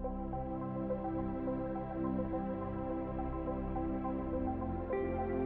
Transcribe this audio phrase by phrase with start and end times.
[0.00, 0.04] Thank
[5.30, 5.41] you.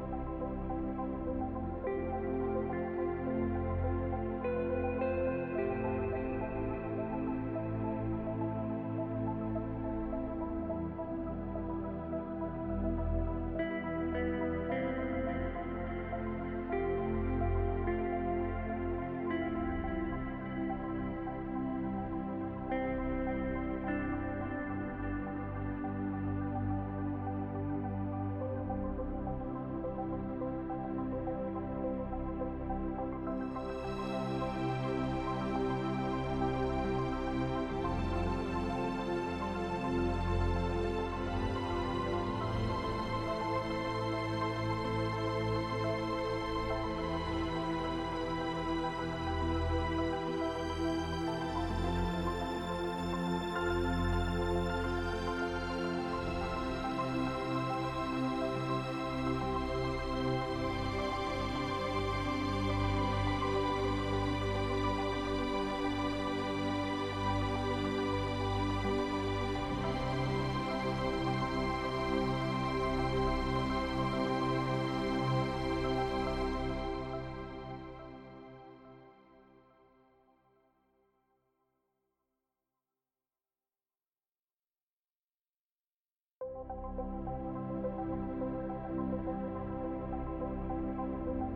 [86.96, 87.10] Thank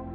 [0.01, 0.10] you.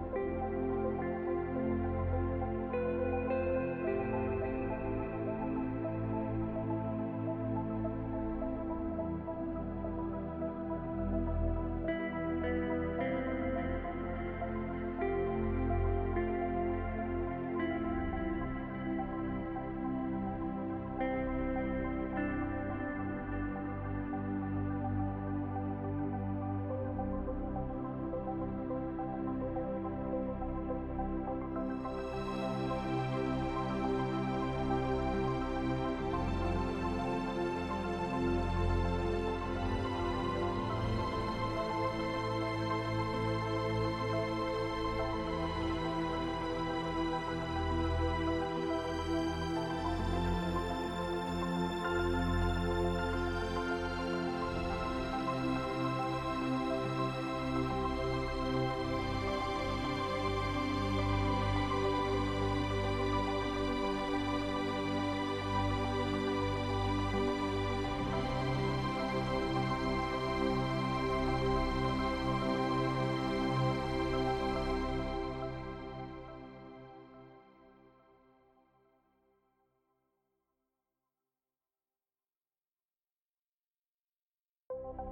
[84.98, 85.08] Thank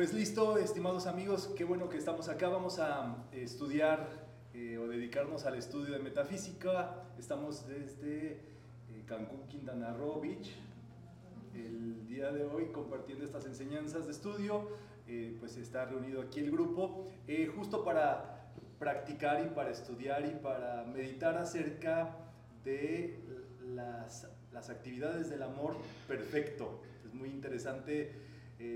[0.00, 2.48] Pues listo, estimados amigos, qué bueno que estamos acá.
[2.48, 4.08] Vamos a estudiar
[4.54, 7.04] eh, o dedicarnos al estudio de metafísica.
[7.18, 10.56] Estamos desde eh, Cancún, Quintana Roo Beach.
[11.54, 14.70] El día de hoy compartiendo estas enseñanzas de estudio,
[15.06, 17.06] eh, pues está reunido aquí el grupo,
[17.54, 22.16] justo para practicar y para estudiar y para meditar acerca
[22.64, 23.18] de
[23.74, 25.76] las, las actividades del amor
[26.08, 26.80] perfecto.
[27.04, 28.14] Es muy interesante.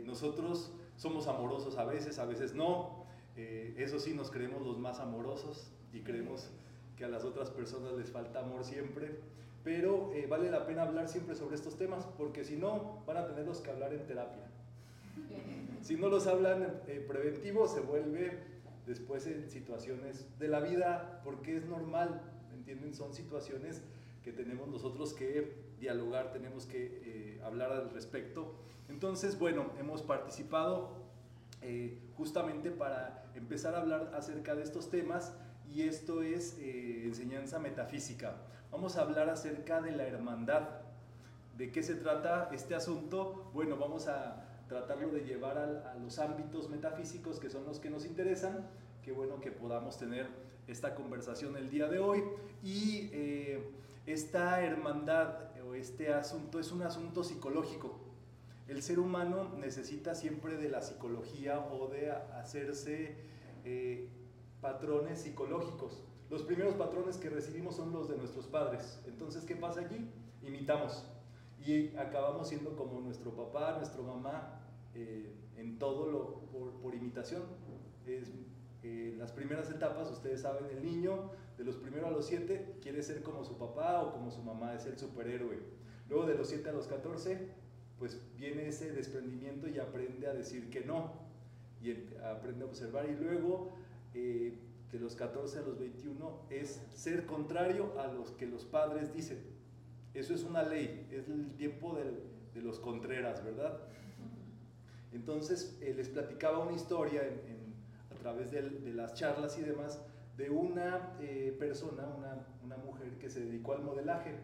[0.05, 3.05] nosotros somos amorosos a veces, a veces no.
[3.37, 6.50] Eh, eso sí, nos creemos los más amorosos y creemos
[6.96, 9.19] que a las otras personas les falta amor siempre.
[9.64, 13.26] Pero eh, vale la pena hablar siempre sobre estos temas, porque si no, van a
[13.26, 14.46] tenerlos que hablar en terapia.
[15.85, 18.38] Si no los hablan eh, preventivos, se vuelve
[18.87, 22.23] después en situaciones de la vida, porque es normal,
[22.55, 22.94] ¿entienden?
[22.94, 23.82] Son situaciones
[24.25, 28.55] que tenemos nosotros que dialogar, tenemos que hablar al respecto.
[28.88, 31.05] Entonces, bueno, hemos participado
[31.67, 35.32] eh, justamente para empezar a hablar acerca de estos temas
[35.73, 38.37] y esto es eh, enseñanza metafísica.
[38.71, 40.69] Vamos a hablar acerca de la hermandad.
[41.56, 43.50] ¿De qué se trata este asunto?
[43.55, 48.05] Bueno, vamos a tratarlo de llevar a, los ámbitos metafísicos que son los que nos
[48.05, 48.69] interesan.
[49.03, 50.26] Qué bueno que podamos tener
[50.67, 52.23] esta conversación el día de hoy.
[52.62, 53.71] Y eh,
[54.06, 57.98] esta hermandad o este asunto es un asunto psicológico.
[58.68, 63.16] El ser humano necesita siempre de la psicología o de hacerse
[63.64, 64.08] eh,
[64.60, 66.02] patrones psicológicos.
[66.30, 69.00] Los primeros patrones que recibimos son los de nuestros padres.
[69.06, 70.10] Entonces, ¿qué pasa allí?
[70.42, 71.04] Imitamos.
[71.64, 74.60] Y acabamos siendo como nuestro papá, nuestra mamá,
[74.94, 76.40] eh, en todo lo
[76.82, 77.42] por, imitación.
[78.06, 78.32] Es,
[78.82, 83.02] eh, las primeras etapas, ustedes saben, el niño de los primeros a los 7 quiere
[83.02, 85.58] ser como su papá o como su mamá, es el superhéroe.
[86.08, 87.48] Luego de los 7 a los 14
[87.98, 91.12] pues viene ese desprendimiento y aprende a decir que no,
[91.80, 91.92] y
[92.24, 93.72] aprende a observar, y luego
[94.14, 94.58] eh,
[94.90, 99.38] de los 14 a los 21 es ser contrario a los que los padres dicen.
[100.12, 103.80] Eso es una ley, es el tiempo de los contreras, ¿verdad?
[105.14, 107.22] Entonces eh, les platicaba una historia
[108.10, 110.00] a través de, las charlas y demás
[110.37, 114.35] de una eh, persona, una, una mujer que se dedicó al modelaje,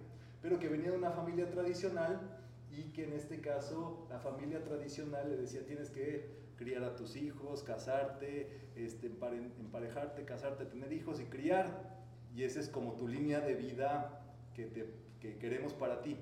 [0.42, 2.38] pero que venía de una familia tradicional
[2.70, 7.16] y que en este caso la familia tradicional le decía tienes que criar a tus
[7.16, 11.98] hijos, casarte, este, emparejarte, casarte, tener hijos y criar.
[12.34, 14.22] Y esa es como tu línea de vida
[14.54, 14.86] que, te,
[15.20, 16.18] que queremos para ti.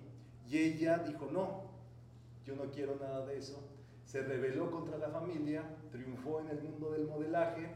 [0.48, 1.64] Y ella dijo, no,
[2.46, 3.60] yo no quiero nada de eso.
[4.04, 7.74] Se rebeló contra la familia, triunfó en el mundo del modelaje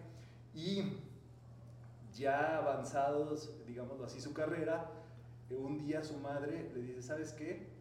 [0.55, 0.99] y
[2.23, 4.91] ya avanzados, digámoslo así, su carrera,
[5.51, 7.73] un día su madre le dice, ¿sabes qué?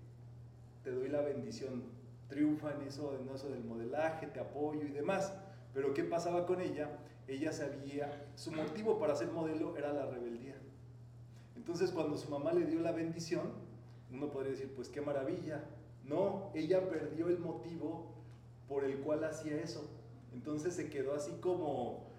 [0.84, 1.84] te doy la bendición,
[2.28, 5.34] triunfa en eso, en eso del modelaje, te apoyo y demás.
[5.74, 6.90] Pero ¿qué pasaba con ella?
[7.28, 10.56] Ella sabía, su motivo para ser modelo era la rebeldía.
[11.56, 13.52] Entonces cuando su mamá le dio la bendición,
[14.12, 15.64] uno podría decir, pues qué maravilla.
[16.04, 18.12] No, ella perdió el motivo
[18.68, 19.88] por el cual hacía eso.
[20.34, 22.11] Entonces se quedó así como,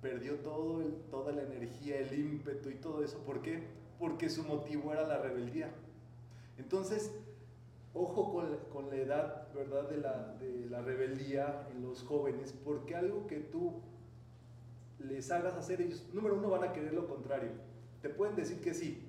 [0.00, 3.18] perdió todo toda la energía, el ímpetu y todo eso.
[3.24, 3.62] ¿Por qué?
[3.98, 5.70] Porque su motivo era la rebeldía.
[6.58, 7.12] Entonces,
[7.98, 8.30] Ojo
[8.70, 13.38] con, la edad, ¿verdad?, de la, de la rebeldía en los jóvenes, porque algo que
[13.38, 13.80] tú
[14.98, 17.48] les hagas hacer, ellos, número uno, van a querer lo contrario.
[18.02, 19.02] Te pueden decir que sí,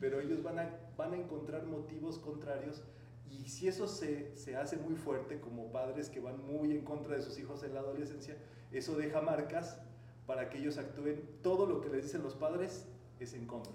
[0.00, 2.82] pero ellos van a, van a encontrar motivos contrarios
[3.30, 7.14] y si eso se, se, hace muy fuerte, como padres que van muy en contra
[7.14, 8.36] de sus hijos en la adolescencia,
[8.72, 9.80] eso deja marcas
[10.26, 11.22] para que ellos actúen.
[11.42, 12.86] Todo lo que les dicen los padres
[13.20, 13.72] es en contra.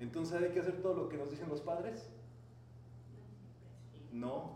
[0.00, 2.10] Entonces hay que hacer todo lo que nos dicen los padres
[4.12, 4.52] no,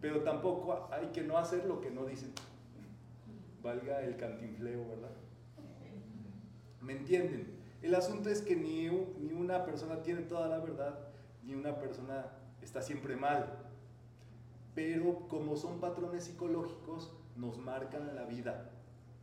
[0.00, 2.32] pero tampoco hay que no hacer lo que no dicen.
[3.62, 5.10] Valga el cantinfleo, ¿verdad?
[6.80, 7.60] ¿Me entienden?
[7.82, 10.98] El asunto es que ni, ni una persona tiene toda la verdad,
[11.44, 12.26] ni una persona
[12.60, 13.58] está siempre mal.
[14.74, 18.70] Pero como son patrones psicológicos, nos marcan la vida.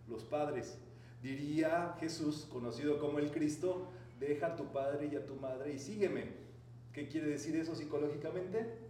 [0.10, 0.78] Los padres.
[1.22, 3.88] Diría Jesús, conocido como el Cristo,
[4.20, 6.26] deja a tu padre y a tu madre y sígueme.
[6.94, 8.90] ¿Qué quiere decir eso psicológicamente?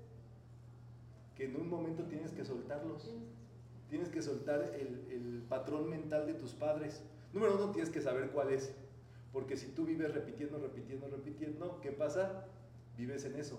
[1.40, 3.10] que en un momento tienes que soltarlos.
[3.90, 7.02] Tienes que soltar el, patrón mental de tus padres.
[7.34, 8.72] Número uno, tienes que saber cuál es.
[9.32, 12.46] Porque si tú vives repitiendo, repitiendo, repitiendo, ¿qué pasa?
[12.98, 13.58] Vives en eso.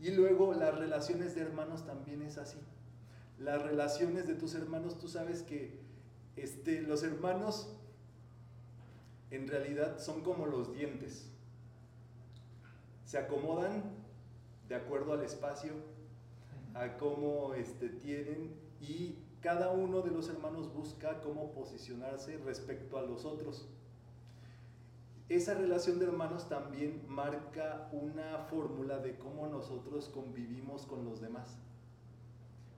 [0.00, 2.58] Y luego las relaciones de hermanos también es así.
[3.38, 5.78] Las relaciones de tus hermanos, tú sabes que
[6.36, 7.76] este, los hermanos
[9.30, 11.30] en realidad son como los dientes.
[13.04, 13.82] Se acomodan
[14.68, 15.72] de acuerdo al espacio,
[16.74, 23.02] a cómo este, tienen y cada uno de los hermanos busca cómo posicionarse respecto a
[23.02, 23.68] los otros.
[25.28, 31.56] Esa relación de hermanos también marca una fórmula de cómo nosotros convivimos con los demás.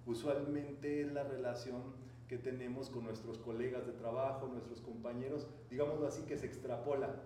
[0.06, 1.82] Usualmente es la relación
[2.28, 7.16] que tenemos con nuestros colegas de trabajo, nuestros compañeros, digámoslo así, que se extrapola.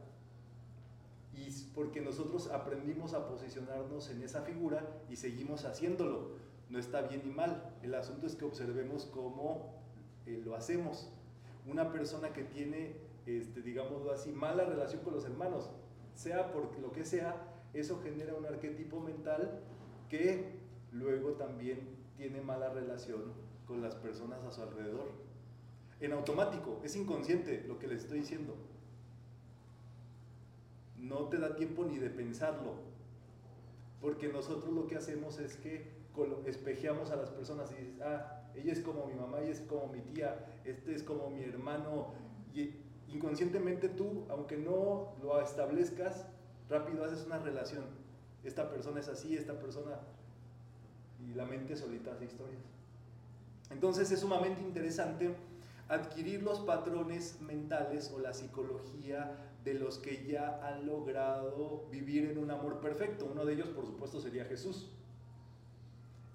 [1.34, 6.30] Y porque nosotros aprendimos a posicionarnos en esa figura y seguimos haciéndolo.
[6.70, 7.76] No está bien ni mal.
[7.82, 9.74] El asunto es que observemos cómo
[10.26, 11.10] eh, lo hacemos.
[11.66, 15.70] Una persona que tiene, este, digámoslo así, mala relación con los hermanos,
[16.14, 17.36] sea por lo que sea,
[17.74, 19.60] eso genera un arquetipo mental
[20.08, 20.58] que
[20.92, 25.10] luego también tiene mala relación con las personas a su alrededor.
[26.00, 28.54] En automático, es inconsciente lo que le estoy diciendo.
[30.98, 32.74] No te da tiempo ni de pensarlo.
[34.00, 35.96] Porque nosotros lo que hacemos es que
[36.46, 39.88] espejeamos a las personas y dices, ah, ella es como mi mamá, ella es como
[39.88, 42.14] mi tía, este es como mi hermano.
[42.54, 42.74] Y
[43.08, 46.26] inconscientemente tú, aunque no lo establezcas,
[46.68, 47.84] rápido haces una relación.
[48.44, 49.98] Esta persona es así, esta persona
[51.18, 52.75] y la mente solita hace historias.
[53.70, 55.34] Entonces es sumamente interesante
[55.88, 62.38] adquirir los patrones mentales o la psicología de los que ya han logrado vivir en
[62.38, 63.28] un amor perfecto.
[63.30, 64.88] Uno de ellos, por supuesto, sería Jesús.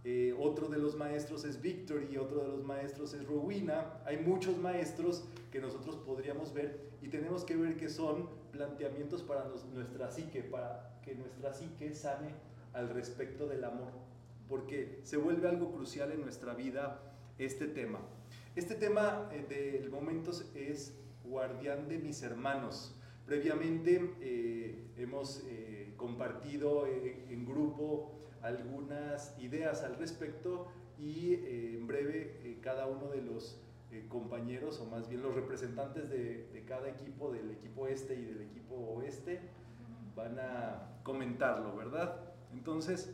[0.04, 4.02] Eh, otro de los maestros es Victory, otro de los maestros es Rowena.
[4.06, 9.46] Hay muchos maestros que nosotros podríamos ver y tenemos que ver que son planteamientos para
[9.74, 12.34] nuestra psique, para que nuestra psique sane
[12.74, 13.92] al respecto del amor
[14.52, 17.00] porque se vuelve algo crucial en nuestra vida
[17.46, 18.00] este tema.
[18.56, 22.96] Este tema eh, del momento es guardián de mis hermanos.
[23.26, 30.68] Previamente eh, hemos eh, compartido en grupo algunas ideas al respecto
[31.00, 33.60] y en breve cada uno de los
[34.10, 38.42] compañeros o más bien los representantes de, de cada equipo, del equipo este y del
[38.42, 39.40] equipo oeste,
[40.16, 42.20] van a comentarlo, ¿verdad?
[42.54, 43.14] Entonces,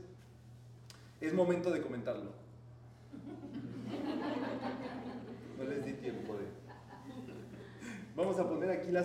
[1.22, 2.32] es momento de comentarlo.
[5.58, 6.46] No les di tiempo de...
[8.16, 9.04] Vamos a poner aquí la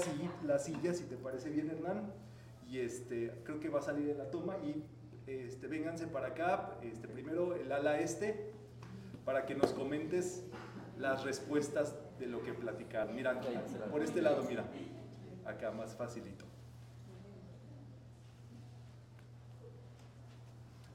[0.59, 2.12] silla, si te parece bien, Hernán.
[2.69, 4.57] Y este, creo que va a salir en la toma.
[4.59, 4.85] Y
[5.26, 8.52] este, vénganse para acá, este, primero el ala este,
[9.25, 10.45] para que nos comentes
[10.99, 13.12] las respuestas de lo que platicar.
[13.12, 13.40] Mira,
[13.90, 14.64] por este lado, mira.
[15.45, 16.45] Acá más facilito.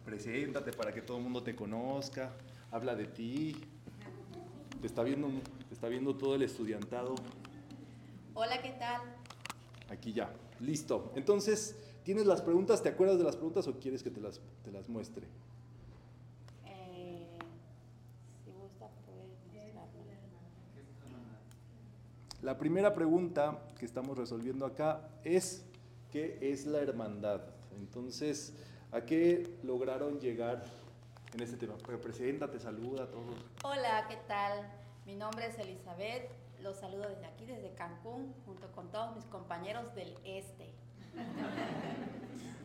[0.06, 2.32] Preséntate para que todo el mundo te conozca,
[2.72, 3.56] habla de ti.
[4.81, 5.27] Te está viendo,
[5.67, 7.15] te está viendo todo el estudiantado.
[8.34, 9.01] Hola, ¿qué tal?
[9.89, 11.12] Aquí ya, listo.
[11.15, 12.84] Entonces, ¿tienes las preguntas?
[12.84, 15.27] ¿Te acuerdas de las preguntas o quieres que te las, te las muestre?
[16.65, 17.38] Eh,
[18.46, 18.89] si gusta,
[22.41, 25.65] La primera pregunta que estamos resolviendo acá es,
[26.12, 27.41] ¿qué es la hermandad?
[27.77, 28.53] Entonces,
[28.91, 30.63] ¿A qué lograron llegar
[31.38, 31.77] en este tema?
[32.01, 33.36] Presidenta, te saluda a todos.
[33.63, 34.67] Hola, ¿qué tal?
[35.06, 39.94] Mi nombre es Elizabeth, los saludo desde aquí, desde Cancún, junto con todos mis compañeros
[39.94, 40.74] del este.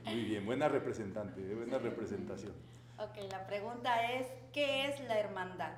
[0.06, 2.52] Muy bien, buena representante, eh, buena representación.
[2.98, 5.74] Ok, la pregunta es, ¿qué es la hermandad?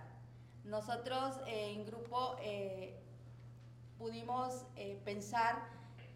[0.65, 2.97] Nosotros eh, en grupo eh,
[3.99, 4.67] pudimos
[5.05, 5.57] pensar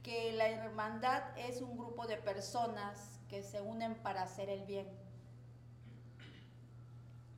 [0.04, 4.86] que la hermandad es un grupo de personas que se unen para hacer el bien,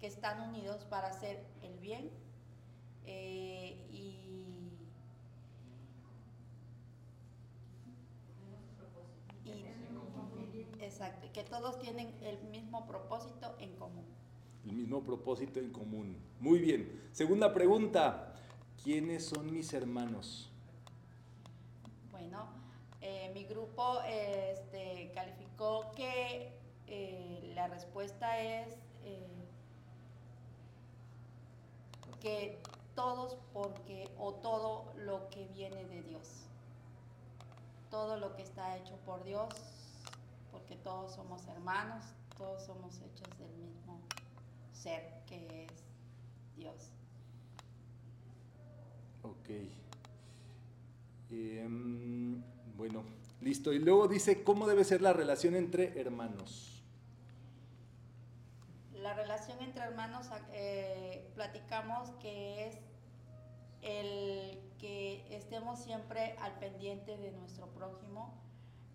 [0.01, 2.11] que están unidos para hacer el bien
[3.05, 4.73] eh, y,
[9.45, 14.07] y exacto, que todos tienen el mismo propósito en común.
[14.65, 16.17] El mismo propósito en común.
[16.39, 17.09] Muy bien.
[17.13, 18.35] Segunda pregunta.
[18.83, 20.51] ¿Quiénes son mis hermanos?
[22.11, 22.49] Bueno,
[23.03, 26.55] eh, mi grupo este, calificó que
[26.87, 28.79] eh, la respuesta es
[32.21, 32.61] que
[32.95, 36.29] todos porque o todo lo que viene de Dios,
[37.91, 39.49] todo lo que está hecho por Dios,
[40.51, 42.05] porque todos somos hermanos,
[42.37, 44.01] todos somos hechos del mismo
[44.73, 45.73] ser que es
[46.57, 46.91] Dios.
[49.23, 49.51] Ok.
[51.31, 52.43] Em,
[52.77, 53.05] bueno,
[53.41, 53.73] listo.
[53.73, 56.70] Y luego dice, ¿cómo debe ser la relación entre hermanos?
[59.11, 62.79] La relación entre hermanos, eh, platicamos que es
[63.83, 68.41] el que estemos siempre al pendiente de nuestro prójimo.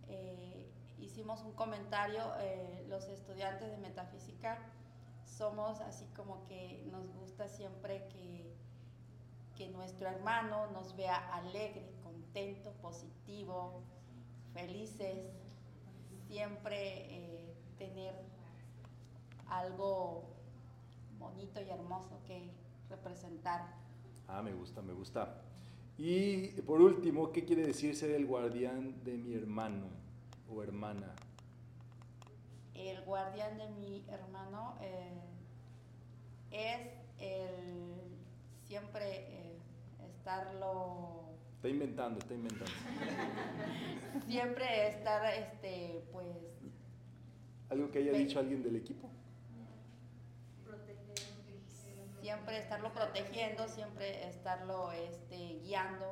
[0.08, 4.58] Eh, hicimos un comentario, eh, los estudiantes de metafísica
[5.26, 13.84] somos así como que nos gusta siempre que nuestro hermano nos vea alegre, contento, positivo,
[14.54, 15.28] felices,
[16.30, 18.16] siempre tener
[19.48, 20.24] algo
[21.20, 22.52] bonito y hermoso que
[22.90, 23.74] representar.
[24.28, 25.42] Ah, me gusta, me gusta.
[25.98, 29.88] Y por último, ¿qué quiere decir ser el guardián de mi hermano
[30.50, 31.14] o hermana?
[32.74, 35.22] El guardián de mi hermano eh,
[36.52, 36.80] es
[37.20, 37.96] el
[38.68, 39.58] siempre eh,
[40.10, 41.24] estarlo...
[41.56, 42.74] Está inventando, está inventando.
[44.28, 46.28] siempre estar, este, pues...
[47.70, 49.10] ¿Algo que haya dicho alguien del equipo?
[52.26, 56.12] Siempre estarlo protegiendo, siempre estarlo este, guiando.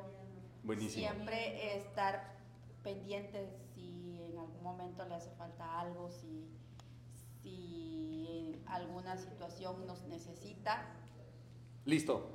[0.62, 1.08] Buenísimo.
[1.08, 2.36] Siempre estar
[2.84, 6.46] pendiente si en algún momento le hace falta algo, si,
[7.42, 10.86] si alguna situación nos necesita.
[11.84, 12.30] Listo.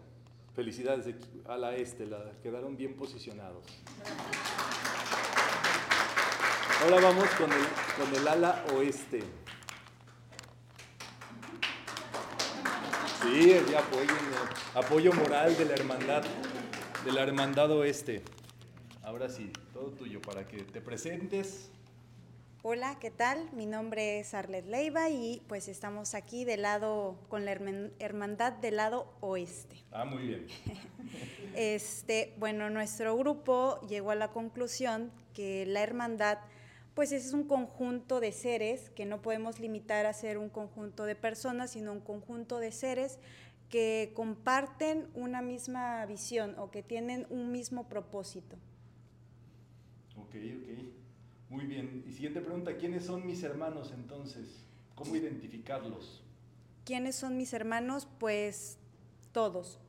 [0.54, 1.16] Felicidades
[1.46, 3.64] a la este, la, quedaron bien posicionados.
[6.84, 7.66] Ahora vamos con el,
[7.98, 9.24] con el ala oeste.
[13.32, 14.14] Sí, el apoyo,
[14.74, 16.24] apoyo moral de la hermandad,
[17.06, 18.24] de la hermandad oeste.
[19.04, 21.70] Ahora sí, todo tuyo para que te presentes.
[22.64, 23.48] Hola, ¿qué tal?
[23.52, 27.52] Mi nombre es Arlet Leiva y pues estamos aquí del lado con la
[28.00, 29.76] hermandad del lado oeste.
[29.92, 30.48] Ah, muy bien.
[31.56, 36.40] este, bueno, nuestro grupo llegó a la conclusión que la hermandad
[36.94, 41.16] pues es un conjunto de seres que no podemos limitar a ser un conjunto de
[41.16, 43.20] personas, sino un conjunto de seres
[43.70, 48.58] que comparten una misma visión o que tienen un mismo propósito.
[50.18, 50.70] Ok, ok.
[51.50, 52.04] Muy bien.
[52.08, 54.66] Y siguiente pregunta, ¿quiénes son mis hermanos entonces?
[54.96, 56.24] ¿Cómo identificarlos?
[56.86, 58.08] ¿Quiénes son mis hermanos?
[58.20, 58.78] Pues
[59.32, 59.80] todos.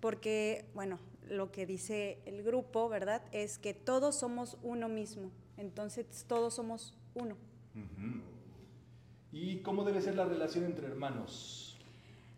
[0.00, 3.22] Porque, bueno, lo que dice el grupo, ¿verdad?
[3.32, 5.30] Es que todos somos uno mismo.
[5.58, 7.36] Entonces todos somos uno.
[9.30, 11.78] ¿Y cómo debe ser la relación entre hermanos?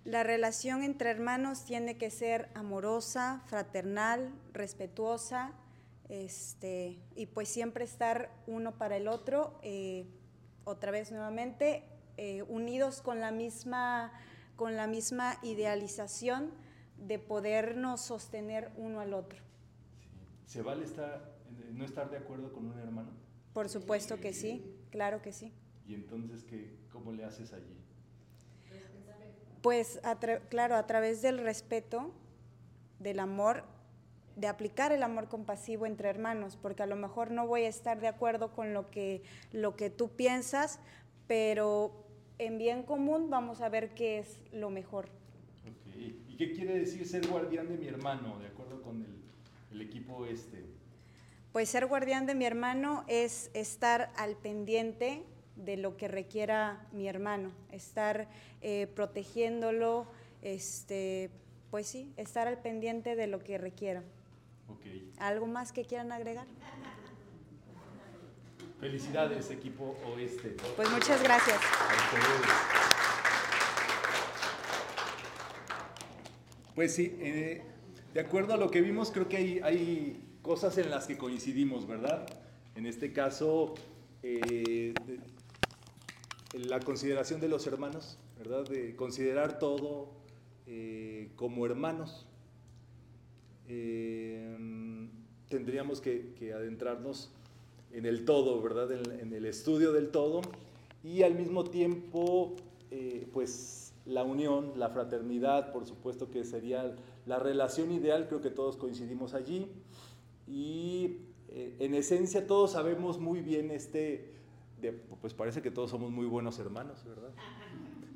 [0.05, 5.53] La relación entre hermanos tiene que ser amorosa, fraternal, respetuosa,
[6.09, 10.07] este, y pues siempre estar uno para el otro, eh,
[10.65, 11.85] otra vez nuevamente,
[12.17, 14.13] eh, unidos con la, misma,
[14.57, 16.51] con la misma idealización
[16.97, 19.39] de podernos sostener uno al otro.
[20.47, 21.40] ¿Se vale estar
[21.73, 23.11] no estar de acuerdo con un hermano?
[23.53, 25.53] Por supuesto que sí, claro que sí.
[25.87, 27.77] ¿Y entonces qué, cómo le haces allí?
[29.63, 30.01] Pues,
[30.49, 32.13] claro, a través del respeto,
[32.99, 33.65] del amor,
[34.37, 38.01] de aplicar el amor compasivo entre hermanos, porque a lo mejor no voy a estar
[38.01, 40.81] de acuerdo con lo que, lo que tú piensas,
[41.27, 42.07] pero
[42.39, 45.09] en bien común vamos a ver qué es lo mejor.
[45.89, 46.25] Okay.
[46.27, 49.21] ¿Y qué quiere decir ser guardián de mi hermano, de acuerdo con el,
[49.73, 50.65] el equipo este?
[51.53, 55.25] Pues ser guardián de mi hermano es estar al pendiente
[55.57, 58.29] de lo que requiera mi hermano, estar
[58.61, 60.07] eh, protegiéndolo,
[60.43, 61.29] este,
[61.73, 64.05] pues sí, estar al pendiente de lo que requiera.
[64.69, 65.13] Okay.
[65.19, 66.47] ¿Algo más que quieran agregar?
[68.79, 70.57] Felicidades, equipo oeste.
[70.77, 71.61] Pues muchas gracias.
[76.77, 77.63] Pues sí, eh,
[78.15, 81.87] de acuerdo a lo que vimos, creo que hay, hay cosas en las que coincidimos,
[81.87, 82.27] ¿verdad?
[82.75, 83.75] En este caso,
[84.23, 84.95] eh,
[86.53, 88.65] la consideración de los hermanos, ¿verdad?
[88.65, 90.09] De considerar todo
[90.67, 92.27] eh, como hermanos.
[93.69, 94.57] Eh,
[95.49, 97.31] tendríamos que, adentrarnos
[97.93, 98.91] en el todo, ¿verdad?
[98.93, 100.41] En, el estudio del todo
[101.03, 102.57] y al mismo tiempo,
[103.33, 108.77] pues la unión, la fraternidad, por supuesto que sería la relación ideal, creo que todos
[108.77, 109.69] coincidimos allí
[110.51, 114.33] y eh, en esencia todos sabemos muy bien este,
[115.21, 117.31] pues parece que todos somos muy buenos hermanos, ¿verdad?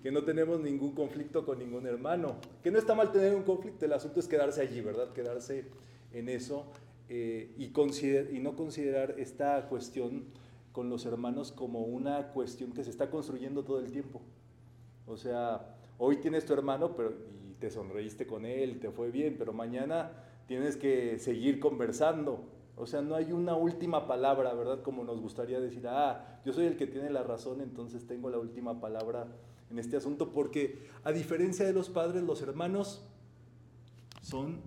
[0.03, 3.85] Que no tenemos ningún conflicto con ningún hermano, que no está mal tener un conflicto,
[3.85, 5.13] el asunto es quedarse allí, ¿verdad?
[5.13, 5.67] Quedarse
[6.13, 6.67] en eso
[7.09, 10.25] eh, y, y no considerar esta cuestión
[10.73, 14.21] con los hermanos como una cuestión que se está construyendo todo el tiempo.
[15.07, 19.37] O sea, hoy tienes tu hermano pero, y te sonreíste con él, te fue bien,
[19.39, 20.11] pero mañana
[20.47, 22.45] tienes que seguir conversando.
[22.77, 24.83] O sea, no hay una última palabra, ¿verdad?
[24.83, 28.39] Como nos gustaría decir, ah, yo soy el que tiene la razón, entonces tengo la
[28.39, 29.29] última palabra
[29.71, 33.07] en este asunto, porque a diferencia de los padres, los hermanos
[34.23, 34.61] son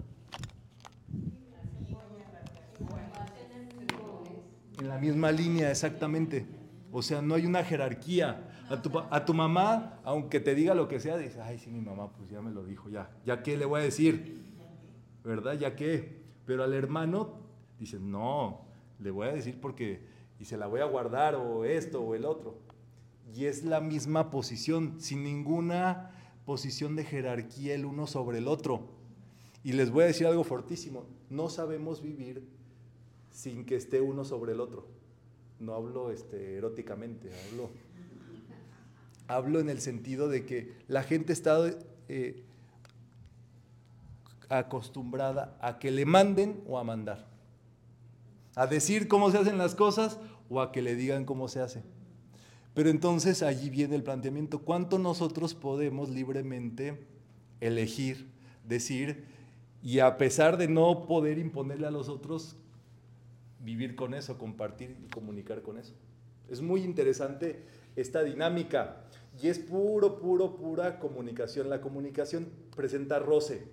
[4.79, 6.45] en la misma línea, exactamente.
[6.91, 8.43] O sea, no hay una jerarquía.
[8.69, 11.79] A tu, a tu mamá, aunque te diga lo que sea, dices, ay, sí, mi
[11.79, 14.43] mamá, pues ya me lo dijo, ya, ya qué le voy a decir.
[15.27, 15.59] ¿Verdad?
[15.59, 17.33] Ya que, pero al hermano
[17.77, 18.61] dicen, no,
[18.99, 19.99] le voy a decir porque,
[20.39, 22.55] y se la voy a guardar o esto o el otro.
[23.35, 26.11] Y es la misma posición, sin ninguna
[26.45, 28.87] posición de jerarquía el uno sobre el otro.
[29.63, 32.47] Y les voy a decir algo fortísimo, no sabemos vivir
[33.29, 34.87] sin que esté uno sobre el otro.
[35.59, 37.69] No hablo este, eróticamente, hablo,
[39.27, 41.69] hablo en el sentido de que la gente está
[42.07, 42.45] eh,
[44.49, 47.27] acostumbrada a que le manden o a mandar,
[48.55, 51.83] a decir cómo se hacen las cosas o a que le digan cómo se hace.
[52.73, 57.07] Pero entonces allí viene el planteamiento, ¿cuánto nosotros podemos libremente
[57.59, 58.29] elegir,
[58.67, 59.25] decir,
[59.81, 62.55] y a pesar de no poder imponerle a los otros,
[63.63, 65.93] vivir con eso, compartir y comunicar con eso?
[66.49, 67.63] Es muy interesante
[67.95, 69.03] esta dinámica
[69.41, 71.69] y es puro, puro, pura comunicación.
[71.69, 73.67] La comunicación presenta roce,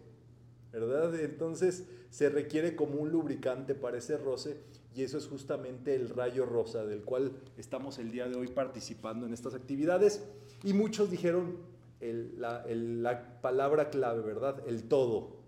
[0.81, 1.19] ¿verdad?
[1.21, 4.57] Entonces se requiere como un lubricante para ese roce
[4.95, 9.27] y eso es justamente el rayo rosa del cual estamos el día de hoy participando
[9.27, 10.23] en estas actividades.
[10.63, 11.57] Y muchos dijeron
[12.01, 14.63] la, la palabra clave, ¿verdad?
[14.67, 15.43] El todo.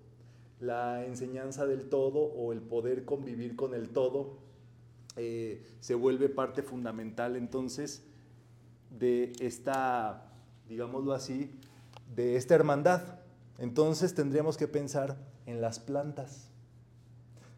[0.60, 4.46] La enseñanza del todo o el poder convivir con el todo
[5.16, 8.04] eh, se vuelve parte fundamental entonces
[8.90, 10.30] de esta,
[10.68, 11.50] digámoslo así,
[12.14, 13.20] de esta hermandad.
[13.58, 15.16] Entonces tendríamos que pensar
[15.46, 16.48] en las plantas.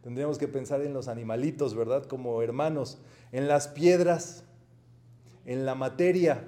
[0.02, 2.04] Tendríamos que pensar en los animalitos, ¿verdad?
[2.04, 2.98] Como hermanos,
[3.32, 4.44] en las piedras,
[5.44, 6.44] en la materia,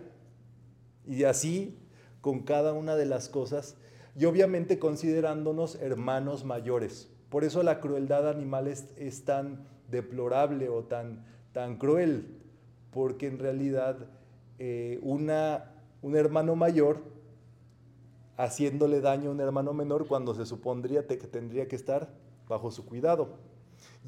[1.06, 1.76] y así
[2.20, 3.76] con cada una de las cosas,
[4.16, 7.10] y obviamente considerándonos hermanos mayores.
[7.28, 12.38] Por eso la crueldad animal es, tan deplorable o tan, tan cruel,
[12.92, 13.96] porque en realidad
[14.58, 17.02] eh, un hermano mayor
[18.44, 22.11] haciéndole daño a un hermano menor cuando se supondría que tendría que estar
[22.48, 23.37] bajo su cuidado.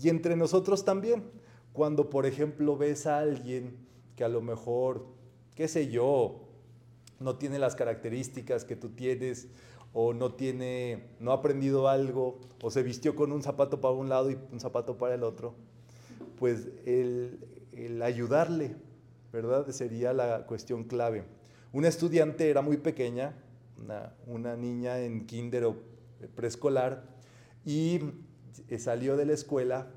[0.00, 1.24] Y entre nosotros también,
[1.72, 3.76] cuando por ejemplo ves a alguien
[4.16, 5.06] que a lo mejor,
[5.54, 6.48] qué sé yo,
[7.20, 9.48] no tiene las características que tú tienes,
[9.92, 14.08] o no tiene, no ha aprendido algo, o se vistió con un zapato para un
[14.08, 15.54] lado y un zapato para el otro,
[16.38, 17.38] pues el,
[17.72, 18.76] el ayudarle,
[19.30, 19.68] ¿verdad?
[19.68, 21.24] Sería la cuestión clave.
[21.72, 23.34] Una estudiante era muy pequeña,
[23.82, 25.76] una, una niña en kinder o
[26.34, 27.04] preescolar,
[27.64, 28.00] y
[28.78, 29.88] salió de la escuela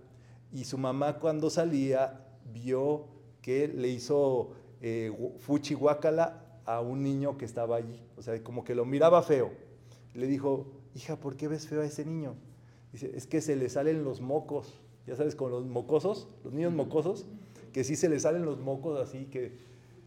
[0.52, 3.08] y su mamá cuando salía vio
[3.42, 5.76] que le hizo eh, fuchi
[6.66, 9.52] a un niño que estaba allí, o sea, como que lo miraba feo.
[10.14, 12.36] Le dijo, hija, ¿por qué ves feo a ese niño?
[12.92, 16.74] Dice, es que se le salen los mocos, ya sabes, con los mocosos, los niños
[16.74, 17.26] mocosos,
[17.74, 19.58] que sí se les salen los mocos así, que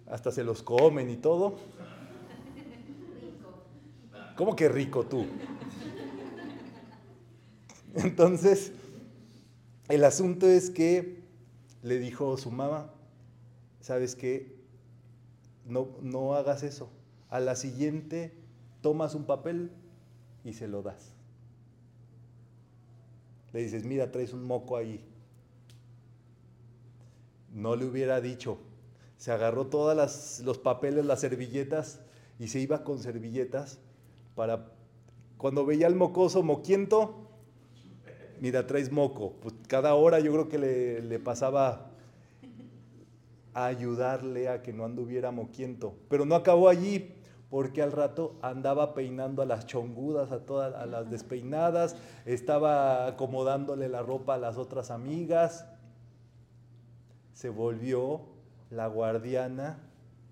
[0.07, 1.57] hasta se los comen y todo.
[4.39, 5.27] ¿Cómo que rico tú?
[7.97, 8.71] Entonces,
[9.89, 11.25] el asunto es que
[11.83, 12.95] le dijo su mamá,
[13.81, 14.55] ¿sabes qué?
[15.67, 16.89] No, no hagas eso.
[17.31, 18.33] A la siguiente
[18.81, 19.73] tomas un papel
[20.45, 21.15] y se lo das.
[23.53, 25.05] Le dices, mira, traes un moco ahí.
[27.53, 28.59] No le hubiera dicho.
[29.17, 32.03] Se agarró todos los papeles, las servilletas
[32.39, 33.81] y se iba con servilletas
[34.39, 34.67] para,
[35.37, 37.27] cuando veía al mocoso moquiento,
[38.41, 39.33] mira, traes moco.
[39.41, 40.59] Pues cada hora yo creo que
[41.03, 41.91] le, pasaba
[43.53, 45.97] a ayudarle a que no anduviera moquiento.
[46.09, 47.17] Pero no acabó allí,
[47.51, 53.89] porque al rato andaba peinando a las chongudas, a todas a las despeinadas, estaba acomodándole
[53.89, 55.67] la ropa a las otras amigas.
[57.33, 58.21] Se volvió
[58.71, 59.81] la guardiana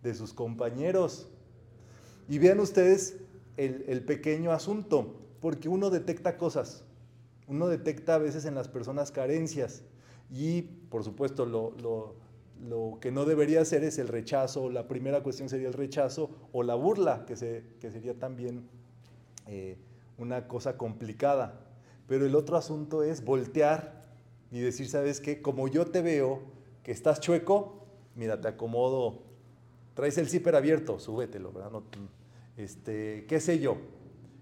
[0.05, 1.29] de sus compañeros.
[2.29, 3.26] Y vean ustedes
[3.57, 6.85] el, pequeño asunto, porque uno detecta cosas.
[7.49, 9.83] Uno detecta a veces en las personas carencias
[10.31, 12.15] y, por supuesto, lo,
[13.01, 14.71] que no debería ser es el rechazo.
[14.71, 18.69] La primera cuestión sería el rechazo o la burla, que, sería también
[19.47, 19.79] eh,
[20.19, 21.61] una cosa complicada.
[22.09, 24.07] Pero el otro asunto es voltear
[24.51, 25.43] y decir, ¿sabes qué?
[25.43, 26.41] Como yo te veo
[26.83, 29.23] que estás chueco, mira, te acomodo,
[29.95, 31.83] traes el zipper abierto, súbetelo, ¿verdad?
[32.57, 33.77] Este, ¿Qué sé yo?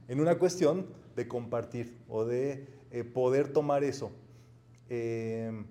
[0.08, 4.12] En una cuestión de compartir o de eh, poder tomar eso.
[4.88, 5.64] Eh,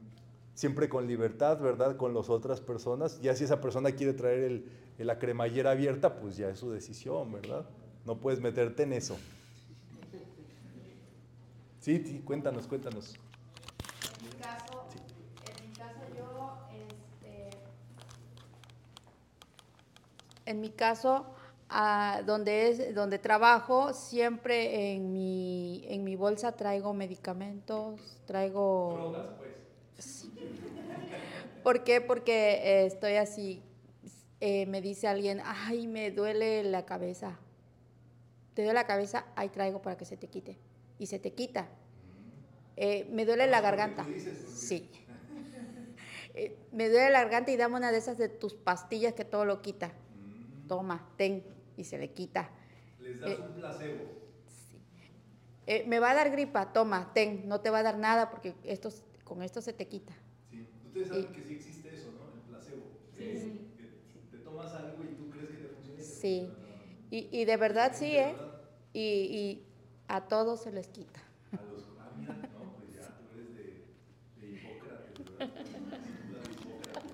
[0.53, 1.97] siempre con libertad, ¿verdad?
[1.97, 3.19] Con las otras personas.
[3.21, 7.32] Ya si esa persona quiere traer el, la cremallera abierta, pues ya es su decisión,
[7.32, 7.65] ¿verdad?
[8.06, 9.17] No puedes meterte en eso.
[11.79, 13.15] Sí, sí, cuéntanos, cuéntanos.
[14.19, 14.88] En mi caso,
[15.45, 17.49] en mi caso yo, este,
[20.45, 21.25] en mi caso,
[21.73, 28.93] a donde, es, donde trabajo, siempre en mi, en mi bolsa traigo medicamentos, traigo...
[28.93, 29.27] Drogas,
[29.95, 30.27] pues.
[31.63, 31.99] ¿Por qué?
[31.99, 33.63] Porque eh, estoy así,
[34.39, 37.39] eh, me dice alguien, ay, me duele la cabeza.
[38.53, 39.25] ¿Te duele la cabeza?
[39.36, 40.57] Ahí traigo para que se te quite.
[40.99, 41.69] Y se te quita.
[42.75, 44.05] Eh, me duele la garganta.
[44.53, 44.89] Sí.
[46.36, 49.45] Eh, me duele la garganta y dame una de esas de tus pastillas que todo
[49.45, 49.91] lo quita.
[50.67, 51.43] Toma, ten.
[51.77, 52.49] Y se le quita.
[52.99, 54.03] Les das Eh, un placebo.
[55.65, 57.47] Eh, me va a dar gripa, toma, ten.
[57.47, 58.89] No te va a dar nada porque esto,
[59.23, 60.13] con esto se te quita.
[60.49, 60.67] Sí.
[60.88, 62.33] Ustedes saben Y- que sí existe eso, ¿no?
[62.36, 62.83] El placebo.
[63.17, 63.62] Que
[64.31, 65.93] te tomas algo y tú crees que te funciona.
[65.95, 66.51] y te Sí.
[67.12, 68.33] Y, y de verdad sí, ¿De ¿eh?
[68.33, 68.59] verdad?
[68.93, 69.65] Y, y
[70.09, 71.21] a todos se les quita.
[71.53, 73.86] A los, ah, mira, no, pues ya tú eres de,
[74.41, 75.47] de Hipócrates, ¿verdad?
[75.63, 77.13] Discípula de Hipócrates.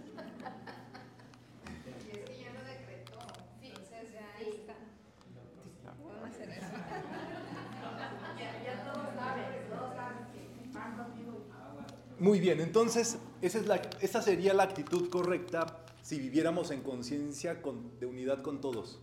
[2.08, 3.20] Y es que ya lo decretó.
[3.62, 4.76] Entonces ya ahí está.
[5.86, 6.66] Vamos a hacer eso.
[12.20, 18.42] Muy bien, entonces esa, sería la actitud correcta si viviéramos en conciencia con- de unidad
[18.42, 19.00] con todos.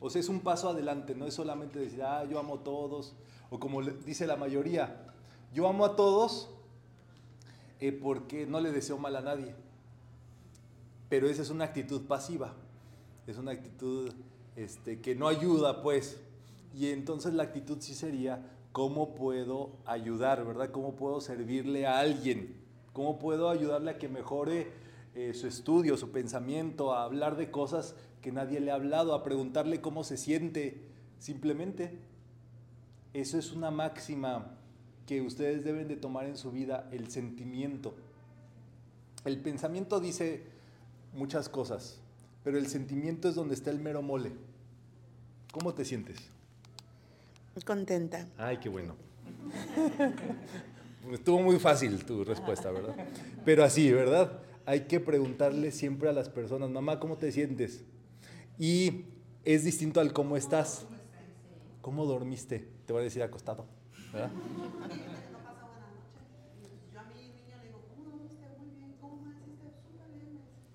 [0.00, 3.14] O sea, es un paso adelante, no es solamente decir, ah, yo amo a todos,
[3.50, 5.12] o como dice la mayoría,
[5.52, 6.50] yo amo a todos
[7.80, 9.54] eh, porque no le deseo mal a nadie.
[11.08, 12.54] Pero esa es una actitud pasiva,
[13.26, 14.12] es una actitud
[14.56, 16.20] este, que no ayuda, pues.
[16.74, 18.40] Y entonces la actitud sí sería,
[18.72, 20.70] ¿cómo puedo ayudar, verdad?
[20.70, 22.56] ¿Cómo puedo servirle a alguien?
[22.92, 24.72] ¿Cómo puedo ayudarle a que mejore
[25.14, 29.22] eh, su estudio, su pensamiento, a hablar de cosas que nadie le ha hablado, a
[29.22, 30.82] preguntarle cómo se siente,
[31.18, 31.98] simplemente?
[33.12, 34.58] Eso es una máxima
[35.06, 37.94] que ustedes deben de tomar en su vida, el sentimiento.
[39.24, 40.44] El pensamiento dice
[41.14, 42.00] muchas cosas,
[42.42, 44.32] pero el sentimiento es donde está el mero mole.
[45.52, 46.30] ¿Cómo te sientes?
[47.64, 48.26] Contenta.
[48.38, 48.96] Ay, qué bueno.
[51.12, 52.94] Estuvo muy fácil tu respuesta, ¿verdad?
[53.44, 54.40] Pero así, ¿verdad?
[54.64, 57.84] Hay que preguntarle siempre a las personas, mamá, ¿cómo te sientes?
[58.58, 59.04] Y
[59.44, 60.86] es distinto al cómo estás.
[61.80, 62.68] ¿Cómo dormiste?
[62.86, 63.66] Te voy a decir acostado,
[64.12, 64.30] ¿verdad?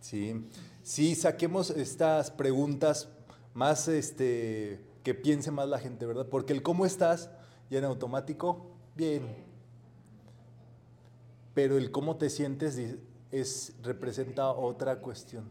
[0.01, 0.45] Sí,
[0.83, 3.09] sí, saquemos estas preguntas
[3.53, 6.27] más, este, que piense más la gente, ¿verdad?
[6.29, 7.29] Porque el cómo estás,
[7.69, 9.25] ya en automático, bien.
[11.53, 12.77] Pero el cómo te sientes
[13.31, 15.45] es, representa otra cuestión.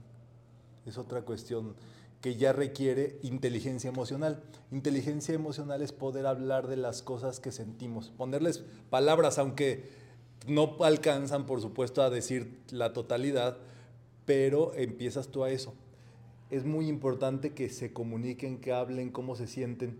[0.84, 1.74] Es otra cuestión
[2.20, 4.42] que ya requiere inteligencia emocional.
[4.72, 9.88] Inteligencia emocional es poder hablar de las cosas que sentimos, ponerles palabras, aunque
[10.46, 13.56] no alcanzan, por supuesto, a decir la totalidad,
[14.26, 15.72] pero empiezas tú a eso.
[16.50, 19.98] Es muy importante que se comuniquen, que hablen, cómo se sienten.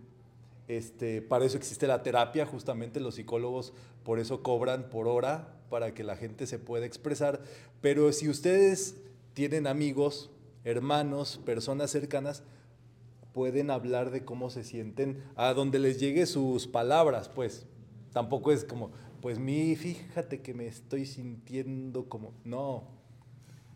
[0.67, 5.93] Este, para eso existe la terapia, justamente los psicólogos por eso cobran por hora, para
[5.93, 7.41] que la gente se pueda expresar.
[7.81, 8.95] Pero si ustedes
[9.33, 10.31] tienen amigos,
[10.63, 12.43] hermanos, personas cercanas,
[13.33, 17.65] pueden hablar de cómo se sienten, a donde les llegue sus palabras, pues.
[18.13, 22.85] Tampoco es como, pues mi, fíjate que me estoy sintiendo como, no.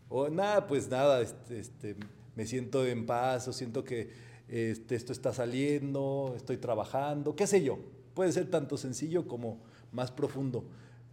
[0.08, 1.96] O nada, pues nada, este, este,
[2.36, 4.10] me siento en paz, o siento que
[4.48, 7.78] este, esto está saliendo, estoy trabajando, qué sé yo.
[8.14, 9.60] Puede ser tanto sencillo como
[9.92, 10.64] más profundo,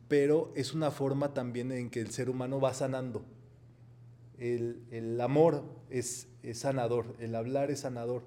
[0.08, 3.24] pero es una forma también en que el ser humano va sanando.
[4.38, 8.24] El, el amor es, es sanador, el hablar es sanador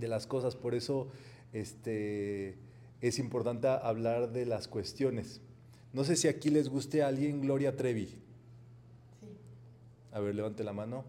[0.00, 1.08] de las cosas, por eso
[1.52, 2.56] este,
[3.00, 5.40] es importante hablar de las cuestiones.
[5.92, 8.08] No sé si aquí les guste a alguien Gloria Trevi.
[10.12, 11.04] A ver, levante la mano.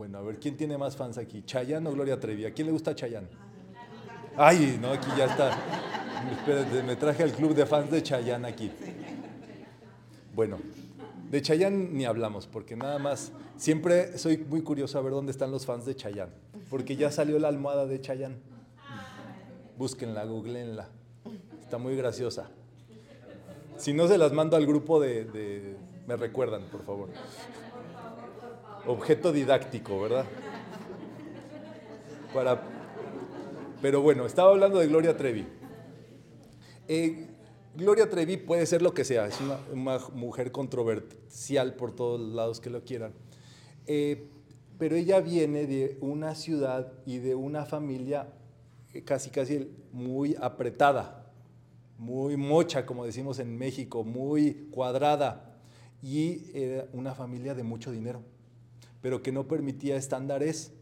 [0.00, 1.42] Bueno, a ver, ¿quién tiene más fans aquí?
[1.42, 2.46] ¿Chayanne o Gloria Trevi?
[2.46, 3.28] ¿A quién le gusta Chayanne?
[4.34, 5.50] Ay, no, aquí ya está.
[6.38, 8.70] Espérate, me traje al club de fans de Chayanne aquí.
[10.34, 10.56] Bueno,
[11.30, 15.50] de Chayanne ni hablamos, porque nada más, siempre soy muy curioso a ver dónde están
[15.50, 16.32] los fans de Chayanne,
[16.70, 18.36] porque ya salió la almohada de Chayanne.
[19.76, 20.88] Búsquenla, googleenla.
[21.60, 22.48] Está muy graciosa.
[23.76, 25.76] Si no, se las mando al grupo de, de-
[26.08, 27.10] Me recuerdan, por favor.
[28.86, 30.24] Objeto didáctico, ¿verdad?
[33.82, 35.46] Pero bueno, estaba hablando de Gloria Trevi.
[36.88, 37.26] Eh,
[37.76, 42.60] Gloria Trevi puede ser lo que sea, es una, una mujer controversial por todos lados
[42.60, 43.12] que lo quieran.
[43.86, 44.28] Eh,
[44.78, 48.32] pero ella viene de una ciudad y de una familia
[48.92, 51.32] eh, casi casi muy apretada,
[51.98, 55.58] muy mocha, como decimos en México, muy cuadrada,
[56.02, 58.22] y era una familia de mucho dinero,
[59.00, 60.72] pero que no permitía estándares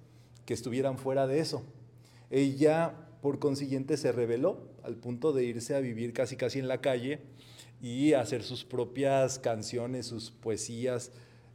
[0.44, 1.62] que estuvieran fuera de eso.
[2.30, 6.80] Ella, por consiguiente, se rebeló al punto de irse a vivir casi casi en la
[6.80, 7.20] calle
[7.80, 11.12] y hacer sus propias canciones, sus poesías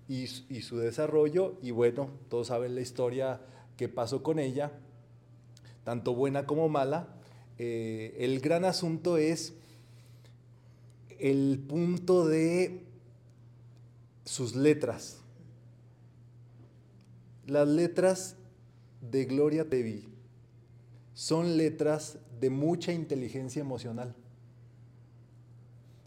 [0.07, 1.57] y, su desarrollo.
[1.61, 3.41] Y bueno, todos saben la historia
[3.77, 4.71] que pasó con ella,
[5.83, 7.15] tanto buena como mala.
[7.57, 9.53] Eh, el gran asunto es
[11.19, 12.83] el punto de
[14.25, 15.22] sus letras.
[17.47, 18.35] Las letras
[19.01, 20.07] de Gloria Tevi
[21.13, 24.15] son letras de mucha inteligencia emocional.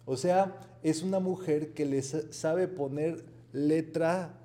[0.04, 4.38] O sea, es una mujer que le sabe poner letra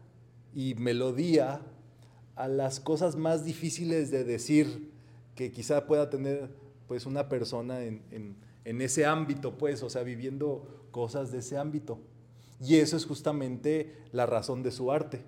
[0.53, 1.61] y melodía
[2.35, 4.91] a las cosas más difíciles de decir
[5.35, 6.49] que quizá pueda tener
[6.87, 8.01] pues una persona en,
[8.65, 11.99] en ese ámbito, pues, o sea, viviendo cosas de ese ámbito.
[12.59, 15.23] Y eso es justamente la razón de su arte.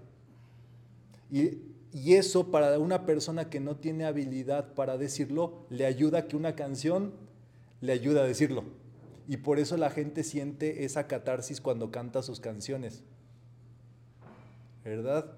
[1.33, 1.57] Y,
[1.91, 6.35] y, eso para una persona que no tiene habilidad para decirlo, le ayuda a que
[6.35, 7.11] una canción
[7.81, 8.63] le ayude a decirlo.
[9.27, 13.01] Y por eso la gente siente esa catarsis cuando canta sus canciones.
[14.83, 15.31] ¿Verdad?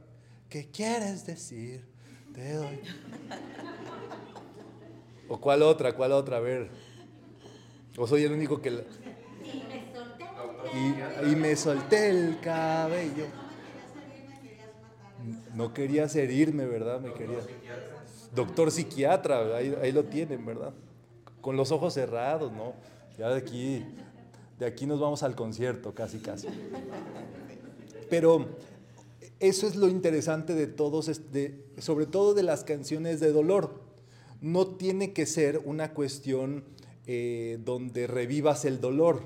[0.49, 1.85] ¿Qué quieres decir?
[2.33, 2.79] Te doy.
[5.29, 5.93] ¿O cuál otra?
[5.93, 6.37] ¿Cuál otra?
[6.37, 6.69] A ver.
[7.97, 8.71] ¿O soy el único que...
[8.71, 8.81] La...
[11.25, 13.44] Y, me solté el cabello.
[15.55, 16.99] No querías herirme, ¿verdad?
[16.99, 17.39] Me quería.
[18.35, 20.73] Doctor psiquiatra, ahí, ahí, lo tienen, ¿verdad?
[21.39, 22.73] Con los ojos cerrados, ¿no?
[23.17, 23.85] Ya de aquí,
[24.59, 26.49] de aquí nos vamos al concierto, casi, casi.
[28.09, 28.47] Pero
[29.39, 33.81] eso es lo interesante de todos, de, sobre todo de las canciones de dolor.
[34.41, 36.65] No tiene que ser una cuestión
[37.07, 39.21] eh, donde revivas el dolor,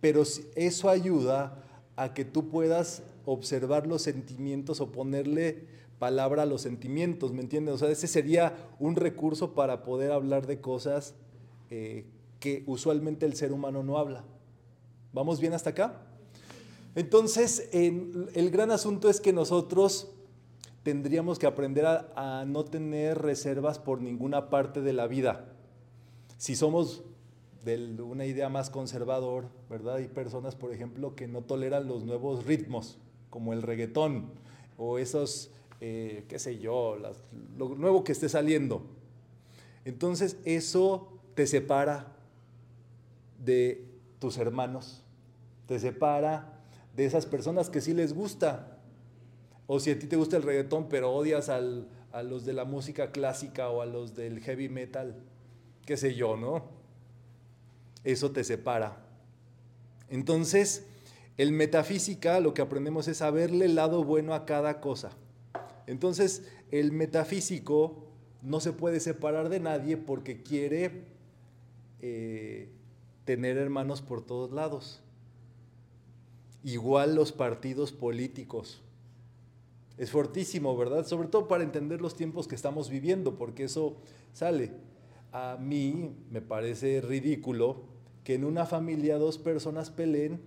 [0.00, 0.22] pero
[0.56, 1.62] eso ayuda
[1.96, 5.66] a que tú puedas observar los sentimientos o ponerle
[5.98, 7.74] palabra a los sentimientos, ¿me entiendes?
[7.74, 11.14] O sea, ese sería un recurso para poder hablar de cosas
[11.70, 12.06] eh,
[12.40, 14.24] que usualmente el ser humano no habla.
[15.12, 16.02] ¿Vamos bien hasta acá?
[16.94, 20.12] Entonces, el gran asunto es que nosotros
[20.82, 25.54] tendríamos que aprender a no tener reservas por ninguna parte de la vida.
[26.36, 27.04] Si somos
[27.64, 29.96] de una idea más conservador, ¿verdad?
[29.96, 32.98] Hay personas, por ejemplo, que no toleran los nuevos ritmos,
[33.32, 34.30] como el reggaetón,
[34.78, 36.96] o esos, eh, qué sé yo,
[37.56, 38.86] lo nuevo que esté saliendo.
[39.84, 42.14] Entonces, eso te separa
[43.44, 43.84] de
[44.20, 45.02] tus hermanos,
[45.66, 46.60] te separa
[46.94, 48.78] de esas personas que sí les gusta.
[49.66, 51.60] O si a ti te gusta el reggaetón, pero odias a
[52.22, 55.16] los de la música clásica o a los del heavy metal,
[55.86, 56.82] qué sé yo, ¿no?
[58.04, 58.96] eso te separa.
[60.08, 60.86] Entonces,
[61.38, 65.10] el metafísica lo que aprendemos es saberle el lado bueno a cada cosa.
[65.86, 68.06] Entonces, el metafísico
[68.42, 71.04] no se puede separar de nadie porque quiere
[72.00, 72.68] eh,
[73.24, 75.00] tener hermanos por todos lados.
[76.64, 78.82] Igual los partidos políticos.
[79.98, 81.06] Es fortísimo, ¿verdad?
[81.06, 83.96] Sobre todo para entender los tiempos que estamos viviendo, porque eso
[84.32, 84.72] sale.
[85.32, 87.84] A mí me parece ridículo
[88.24, 90.40] que en una familia dos personas peleen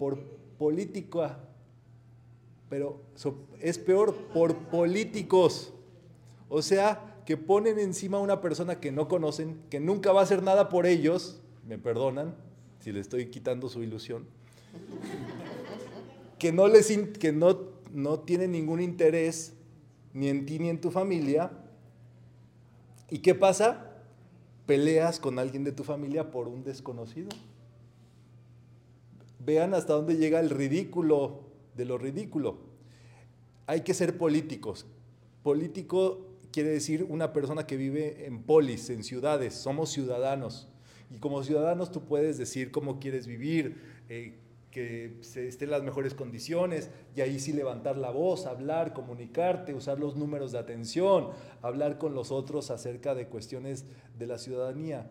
[0.00, 0.18] por
[0.58, 1.38] política,
[2.70, 3.02] pero
[3.60, 5.74] es peor por políticos.
[6.48, 10.22] O sea, que ponen encima a una persona que no conocen, que nunca va a
[10.22, 12.34] hacer nada por ellos, me perdonan
[12.78, 14.24] si le estoy quitando su ilusión,
[16.38, 16.88] que no, les,
[17.18, 17.58] que no,
[17.92, 19.52] no tiene ningún interés
[20.14, 21.50] ni en ti ni en tu familia.
[23.10, 23.90] ¿Y qué pasa?
[24.70, 27.28] peleas con alguien de tu familia por un desconocido.
[29.50, 31.40] Vean hasta dónde llega el ridículo
[31.74, 32.58] de lo ridículo.
[33.66, 34.86] Hay que ser políticos.
[35.42, 39.54] Político quiere decir una persona que vive en polis, en ciudades.
[39.54, 40.68] Somos ciudadanos.
[41.10, 44.38] Y como ciudadanos tú puedes decir cómo quieres vivir, eh,
[44.70, 49.98] que se estén las mejores condiciones y ahí sí levantar la voz, hablar, comunicarte, usar
[49.98, 51.30] los números de atención,
[51.60, 53.84] hablar con los otros acerca de cuestiones
[54.16, 55.10] de la ciudadanía,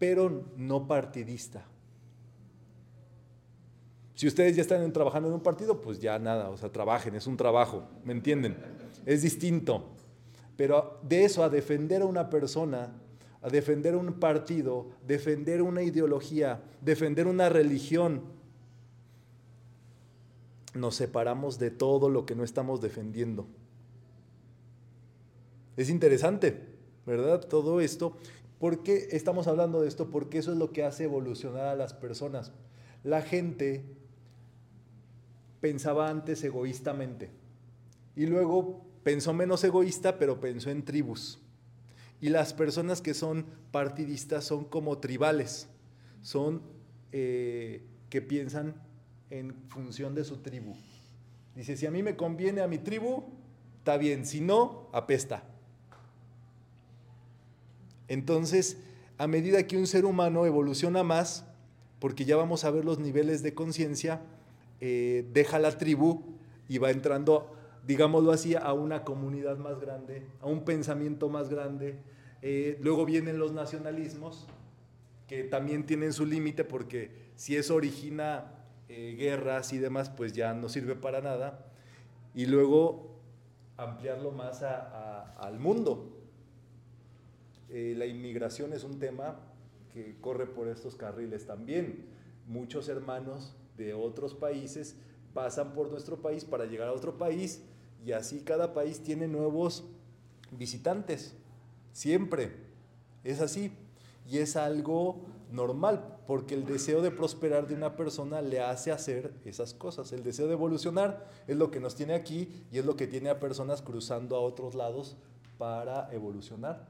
[0.00, 1.68] pero no partidista.
[4.16, 7.26] Si ustedes ya están trabajando en un partido, pues ya nada, o sea, trabajen, es
[7.26, 8.56] un trabajo, ¿me entienden?
[9.04, 9.90] Es distinto.
[10.56, 12.94] Pero de eso a defender a una persona,
[13.42, 18.22] a defender un partido, defender una ideología, defender una religión,
[20.72, 23.46] nos separamos de todo lo que no estamos defendiendo.
[25.76, 26.62] Es interesante,
[27.04, 27.46] ¿verdad?
[27.46, 28.16] Todo esto.
[28.58, 30.08] ¿Por qué estamos hablando de esto?
[30.08, 32.52] Porque eso es lo que hace evolucionar a las personas.
[33.04, 33.84] La gente
[35.60, 37.30] pensaba antes egoístamente
[38.16, 41.38] y luego pensó menos egoísta, pero pensó en tribus.
[42.20, 45.68] Y las personas que son partidistas son como tribales,
[46.22, 46.62] son
[47.12, 48.74] eh, que piensan
[49.30, 50.74] en función de su tribu.
[51.54, 53.24] Dice, si a mí me conviene a mi tribu,
[53.78, 55.44] está bien, si no, apesta.
[58.08, 58.78] Entonces,
[59.18, 61.44] a medida que un ser humano evoluciona más,
[61.98, 64.22] porque ya vamos a ver los niveles de conciencia,
[64.80, 66.36] eh, deja la tribu
[66.68, 67.54] y va entrando,
[67.86, 71.98] digámoslo así, a una comunidad más grande, a un pensamiento más grande.
[72.42, 74.46] Eh, luego vienen los nacionalismos,
[75.26, 78.52] que también tienen su límite porque si eso origina
[78.88, 81.66] eh, guerras y demás, pues ya no sirve para nada.
[82.34, 83.16] Y luego
[83.76, 86.12] ampliarlo más al mundo.
[87.70, 89.40] la inmigración es un tema
[89.92, 92.15] que corre por estos carriles también.
[92.46, 94.96] Muchos hermanos de otros países
[95.34, 97.62] pasan por nuestro país para llegar a otro país
[98.04, 99.84] y así cada país tiene nuevos
[100.52, 101.34] visitantes.
[101.92, 102.52] Siempre.
[103.24, 103.72] Es así.
[104.28, 109.32] Y es algo normal, porque el deseo de prosperar de una persona le hace hacer
[109.44, 110.12] esas cosas.
[110.12, 113.30] El deseo de evolucionar es lo que nos tiene aquí y es lo que tiene
[113.30, 115.16] a personas cruzando a otros lados
[115.58, 116.88] para evolucionar.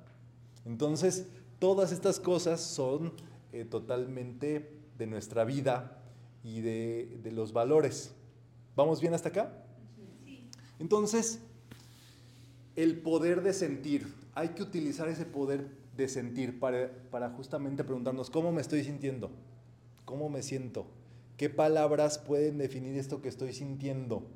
[0.64, 1.28] Entonces,
[1.58, 3.12] todas estas cosas son
[3.52, 6.02] eh, totalmente de nuestra vida
[6.42, 8.14] y de, los valores.
[8.74, 9.64] ¿Vamos bien hasta acá?
[10.78, 11.40] Entonces,
[12.76, 18.30] el poder de sentir, hay que utilizar ese poder de sentir para, para, justamente preguntarnos
[18.30, 19.30] cómo me estoy sintiendo,
[20.04, 20.86] cómo me siento,
[21.36, 24.26] qué palabras pueden definir esto que estoy sintiendo,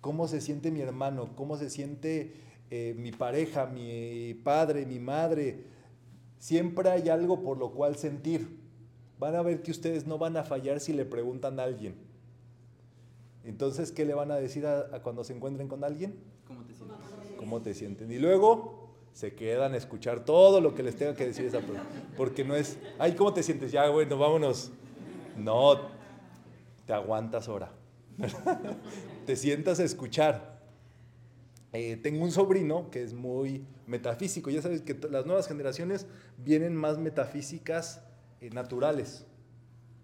[0.00, 2.34] cómo se siente mi hermano, cómo se siente
[2.70, 5.64] eh, mi pareja, mi padre, mi madre.
[6.38, 8.65] Siempre hay algo por lo cual sentir
[9.18, 11.94] van a ver que ustedes no van a fallar si le preguntan a alguien.
[13.44, 16.16] Entonces, ¿qué le van a decir a, cuando se encuentren con alguien?
[16.46, 16.96] ¿Cómo te sientes?
[17.36, 18.12] ¿Cómo te sienten?
[18.12, 21.84] Y luego se quedan a escuchar todo lo que les tenga que decir esa persona.
[22.16, 23.72] Porque no es, ay, ¿cómo te sientes?
[23.72, 24.72] Ya, bueno, vámonos.
[25.36, 25.80] No,
[26.86, 27.72] te aguantas ahora.
[29.26, 30.60] te sientas a escuchar.
[31.72, 34.50] Eh, tengo un sobrino que es muy metafísico.
[34.50, 36.06] Ya sabes que las nuevas generaciones
[36.36, 38.02] vienen más metafísicas
[38.40, 39.26] eh, naturales.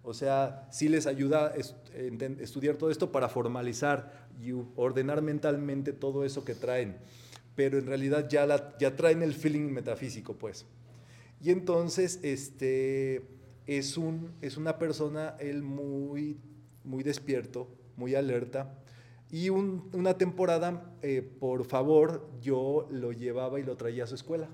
[0.03, 1.53] O sea, sí les ayuda a
[2.41, 6.97] estudiar todo esto para formalizar y ordenar mentalmente todo eso que traen.
[7.55, 10.65] Pero en realidad ya, ya traen el feeling metafísico, pues.
[11.41, 13.21] Y entonces, este,
[13.65, 16.37] es, un, es una persona, él muy,
[16.83, 18.77] muy despierto, muy alerta.
[19.31, 24.47] Y una temporada, eh, por favor, yo lo llevaba y lo traía a su escuela,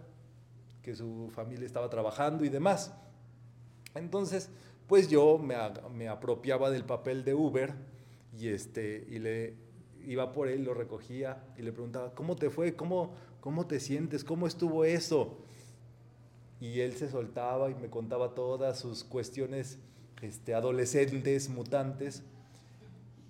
[0.81, 2.93] que su familia estaba trabajando y demás.
[3.99, 4.49] Entonces,
[4.87, 7.75] pues yo me, apropiaba del papel de Uber
[8.37, 9.53] y, este, y le
[10.05, 12.75] iba por él, lo recogía y le preguntaba, ¿cómo te fue?
[12.75, 14.23] ¿Cómo, cómo te sientes?
[14.23, 15.37] ¿Cómo estuvo eso?
[16.59, 19.77] Y él se soltaba y me contaba todas sus cuestiones
[20.21, 22.23] este, adolescentes, mutantes.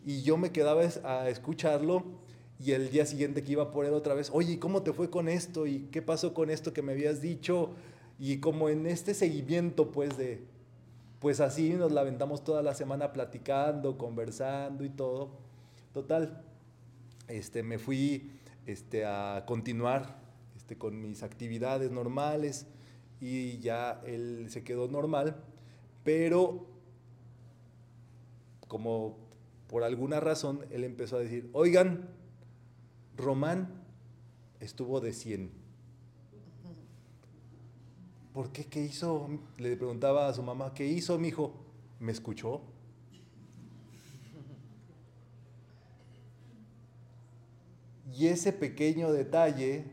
[0.06, 2.06] Y yo me quedaba a escucharlo
[2.60, 5.30] y el día siguiente que iba por él otra vez, oye, ¿cómo te fue con
[5.30, 5.66] esto?
[5.66, 7.72] ¿Y qué pasó con esto que me habías dicho?
[8.20, 10.42] Y como en este seguimiento, pues, de,
[11.20, 15.32] pues así nos la aventamos toda la semana platicando, conversando y todo.
[15.94, 16.44] Total,
[17.28, 18.32] este, me fui
[18.66, 20.20] este, a continuar
[20.56, 22.68] este, con mis actividades normales
[23.20, 25.44] y ya él se quedó normal,
[26.04, 26.68] pero
[28.68, 29.18] como
[29.68, 32.10] por alguna razón él empezó a decir, oigan,
[33.18, 33.84] Román
[34.60, 35.59] estuvo de 100.
[38.40, 38.64] ¿Por qué?
[38.64, 39.28] ¿Qué hizo?
[39.58, 41.52] Le preguntaba a su mamá, ¿qué hizo mi hijo?
[42.00, 42.62] ¿Me escuchó?
[48.16, 49.84] Y ese pequeño detalle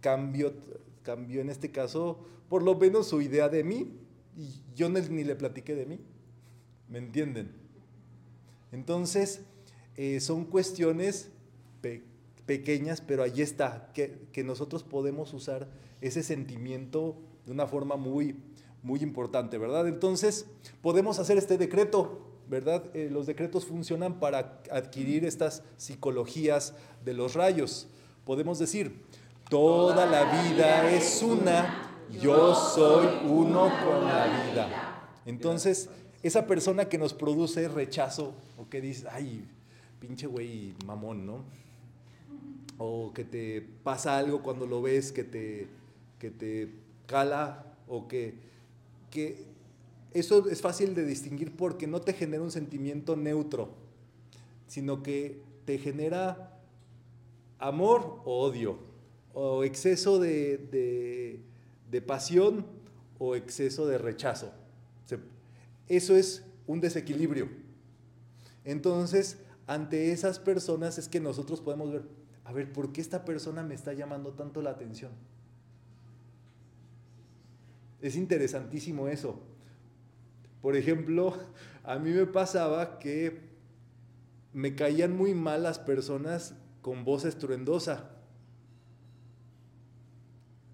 [0.00, 0.54] cambió,
[1.02, 3.90] cambió en este caso, por lo menos su idea de mí.
[4.36, 5.98] Y yo ni, le platiqué de mí.
[6.88, 7.50] ¿Me entienden?
[8.70, 9.40] Entonces,
[9.96, 11.32] eh, son cuestiones
[11.80, 12.13] pequeñas,
[12.46, 15.68] pero ahí está, que, que nosotros podemos usar
[16.00, 17.16] ese sentimiento
[17.46, 18.36] de una forma muy,
[18.82, 19.88] muy importante, ¿verdad?
[19.88, 20.46] Entonces,
[20.82, 22.84] podemos hacer este decreto, ¿verdad?
[22.94, 26.74] Eh, los decretos funcionan para adquirir estas psicologías
[27.04, 27.88] de los rayos.
[28.24, 29.02] Podemos decir,
[29.48, 35.18] toda la vida es una, yo soy uno con la vida.
[35.24, 35.88] Entonces,
[36.22, 39.46] esa persona que nos produce rechazo o que dice, ay,
[39.98, 41.44] pinche güey mamón, ¿no?
[42.78, 45.68] O que te pasa algo cuando lo ves que te
[46.18, 46.70] que te
[47.06, 48.34] cala o que,
[49.10, 49.44] que
[50.12, 53.74] eso es fácil de distinguir porque no te genera un sentimiento neutro,
[54.66, 56.58] sino que te genera
[57.58, 58.78] amor o odio,
[59.34, 61.40] o exceso de, de,
[61.90, 62.64] de pasión
[63.18, 64.52] o exceso de rechazo.
[65.86, 67.50] Eso es un desequilibrio.
[68.64, 72.04] Entonces, ante esas personas es que nosotros podemos ver,
[72.44, 75.12] a ver, ¿por qué esta persona me está llamando tanto la atención?
[78.00, 79.40] Es interesantísimo eso.
[80.60, 81.38] Por ejemplo,
[81.84, 83.54] a mí me pasaba que
[84.52, 88.10] me caían muy mal las personas con voz estruendosa.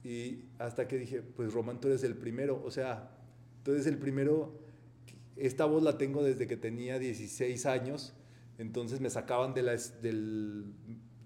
[0.02, 2.60] Y hasta que dije, pues Román, tú eres el primero.
[2.64, 3.16] O sea,
[3.62, 4.58] tú eres el primero.
[5.36, 8.14] Esta voz la tengo desde que tenía 16 años.
[8.58, 10.74] Entonces me sacaban de, las, del,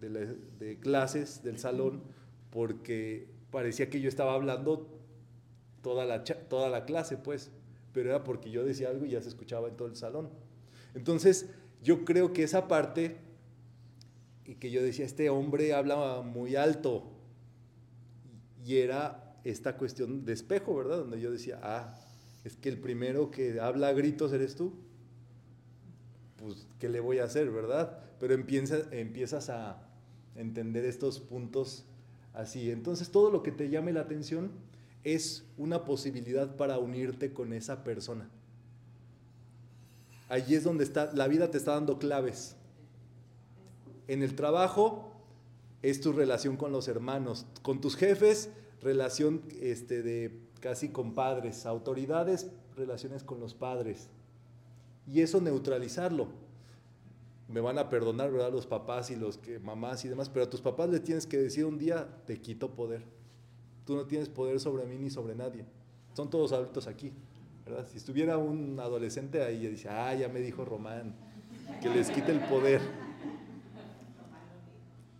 [0.08, 2.02] de, de clases, del salón,
[2.50, 4.94] porque parecía que yo estaba hablando
[5.84, 7.52] toda la, toda la clase, pues.
[7.92, 10.30] Pero era porque yo decía algo y ya se escuchaba en todo el salón.
[10.94, 11.50] Entonces,
[11.82, 13.18] yo creo que esa parte,
[14.44, 17.12] y que yo decía, este hombre habla muy alto,
[18.64, 20.98] y era esta cuestión de espejo, ¿verdad?
[20.98, 21.94] Donde yo decía, ah,
[22.42, 24.74] es que el primero que habla a gritos eres tú.
[26.38, 28.00] Pues, ¿qué le voy a hacer, verdad?
[28.18, 29.93] Pero empieza, empiezas a
[30.36, 31.84] entender estos puntos
[32.32, 32.70] así.
[32.70, 34.50] Entonces, todo lo que te llame la atención
[35.04, 38.28] es una posibilidad para unirte con esa persona.
[40.28, 42.56] Allí es donde está, la vida te está dando claves.
[44.08, 45.12] En el trabajo
[45.82, 51.66] es tu relación con los hermanos, con tus jefes, relación este, de casi con padres,
[51.66, 54.08] autoridades, relaciones con los padres.
[55.06, 56.28] Y eso neutralizarlo.
[57.48, 58.52] Me van a perdonar, ¿verdad?
[58.52, 61.36] Los papás y los que, mamás y demás, pero a tus papás les tienes que
[61.36, 63.04] decir un día, te quito poder.
[63.84, 65.66] Tú no tienes poder sobre mí ni sobre nadie.
[66.14, 67.12] Son todos adultos aquí.
[67.64, 67.86] ¿verdad?
[67.90, 71.14] Si estuviera un adolescente ahí, dice, ah, ya me dijo Román,
[71.82, 72.80] que les quite el poder.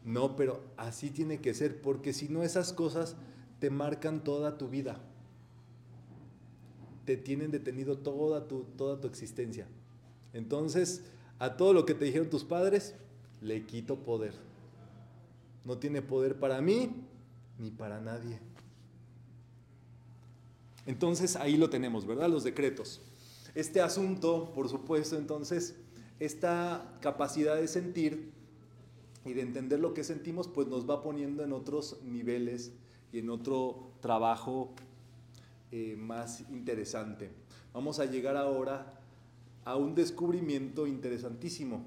[0.04, 3.16] No, pero así tiene que ser, porque si no esas cosas
[3.58, 5.00] te marcan toda tu vida.
[7.06, 9.66] Te tienen detenido toda tu, toda tu existencia.
[10.34, 11.02] Entonces,
[11.38, 12.94] a todo lo que te dijeron tus padres,
[13.40, 14.34] le quito poder.
[15.64, 16.90] No tiene poder para mí
[17.58, 18.38] ni para nadie.
[20.86, 22.28] Entonces ahí lo tenemos, ¿verdad?
[22.28, 23.00] Los decretos.
[23.54, 25.76] Este asunto, por supuesto, entonces,
[26.20, 28.32] esta capacidad de sentir
[29.24, 32.72] y de entender lo que sentimos, pues nos va poniendo en otros niveles
[33.12, 34.74] y en otro trabajo
[35.70, 37.30] eh, más interesante.
[37.72, 39.00] Vamos a llegar ahora
[39.64, 41.84] a un descubrimiento interesantísimo.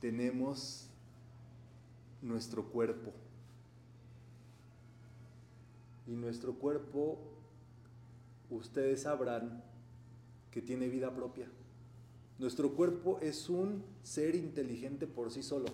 [0.00, 0.88] Tenemos
[2.22, 3.12] nuestro cuerpo.
[6.06, 7.18] Y nuestro cuerpo,
[8.50, 9.62] ustedes sabrán
[10.50, 11.48] que tiene vida propia.
[12.38, 15.66] Nuestro cuerpo es un ser inteligente por sí solo.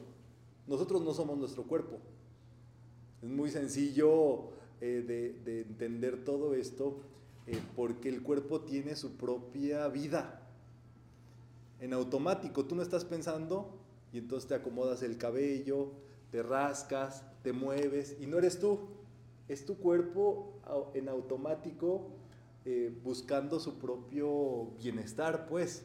[0.67, 1.99] Nosotros no somos nuestro cuerpo.
[3.23, 4.51] Es muy sencillo
[4.81, 7.01] eh, de, entender todo esto
[7.47, 10.43] eh, porque el cuerpo tiene su propia vida.
[11.81, 13.79] En automático, tú no estás pensando
[14.13, 15.93] y entonces te acomodas el cabello,
[16.31, 18.89] te rascas, te mueves y no eres tú
[19.49, 20.61] es tu cuerpo
[20.95, 22.09] en automático
[22.65, 25.85] eh, buscando su propio bienestar, pues.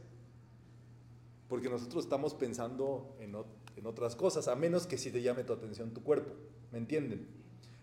[1.48, 3.36] Porque nosotros estamos pensando en,
[3.76, 6.34] en otras cosas, a menos que si te llame tu atención tu cuerpo,
[6.72, 7.28] ¿me entienden?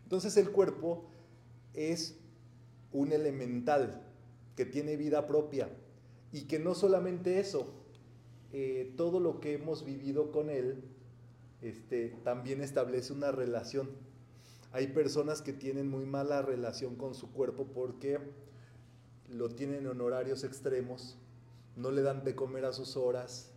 [0.04, 1.10] Entonces el cuerpo
[1.74, 2.18] es
[2.92, 4.02] un elemental
[4.56, 5.68] que tiene vida propia.
[6.32, 7.72] Y que no solamente eso,
[8.52, 10.82] eh, todo lo que hemos vivido con él
[11.62, 13.90] este, también establece una relación.
[14.72, 18.18] Hay personas que tienen muy mala relación con su cuerpo porque
[19.28, 21.16] lo tienen en horarios extremos,
[21.76, 23.52] no le dan de comer a sus horas,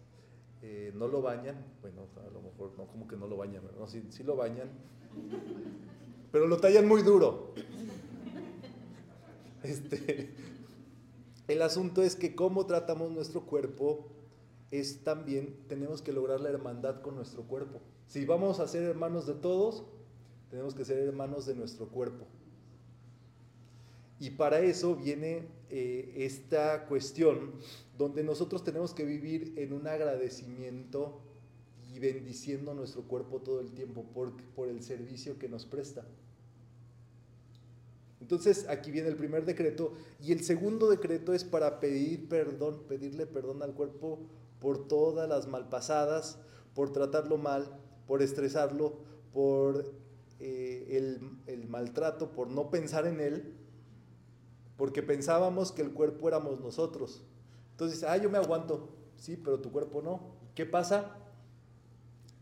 [0.62, 3.88] eh, no lo bañan, bueno, a lo mejor no como que no lo bañan, no,
[3.88, 4.70] sí, lo bañan,
[6.32, 7.54] pero lo tallan muy duro.
[9.64, 10.30] Este,
[11.48, 14.08] el asunto es que cómo tratamos nuestro cuerpo
[14.72, 17.82] es también, tenemos que lograr la hermandad con nuestro cuerpo.
[18.08, 19.84] Si vamos a ser hermanos de todos,
[20.50, 22.26] tenemos que ser hermanos de nuestro cuerpo.
[24.20, 27.54] Y para eso viene eh, esta cuestión
[27.98, 31.22] donde nosotros tenemos que vivir en un agradecimiento
[31.94, 36.06] y bendiciendo nuestro cuerpo todo el tiempo por, por el servicio que nos presta.
[38.22, 43.26] Entonces aquí viene el primer decreto y el segundo decreto es para pedir perdón, pedirle
[43.26, 44.20] perdón al cuerpo
[44.60, 46.38] por todas las malpasadas,
[46.74, 48.98] por tratarlo mal, por estresarlo,
[49.32, 49.94] por
[50.40, 53.54] eh, el, maltrato por no pensar en él,
[54.76, 57.24] porque pensábamos que el cuerpo éramos nosotros.
[57.72, 60.38] Entonces, ah, yo me aguanto, sí, pero tu cuerpo no.
[60.56, 61.16] ¿Qué pasa?